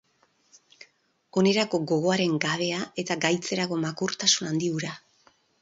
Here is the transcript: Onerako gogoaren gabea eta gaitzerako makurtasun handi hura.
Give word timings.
Onerako 1.41 1.81
gogoaren 1.93 2.33
gabea 2.47 2.81
eta 3.05 3.19
gaitzerako 3.29 3.81
makurtasun 3.87 4.53
handi 4.55 4.75
hura. 4.79 4.99